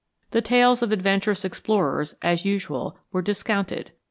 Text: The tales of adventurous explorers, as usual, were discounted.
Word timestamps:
The 0.31 0.41
tales 0.41 0.81
of 0.81 0.91
adventurous 0.91 1.45
explorers, 1.45 2.15
as 2.23 2.43
usual, 2.43 2.97
were 3.11 3.21
discounted. 3.21 3.91